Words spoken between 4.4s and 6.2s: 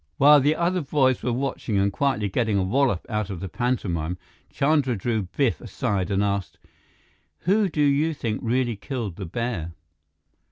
Chandra drew Biff aside